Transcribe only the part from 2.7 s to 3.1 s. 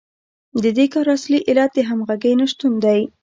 دی